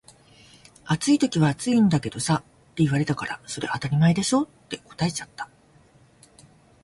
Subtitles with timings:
[0.89, 2.41] 「暑い時は暑いんだけどさ」っ
[2.73, 5.47] て言われたから「それ当たり前でしょ」って答えちゃった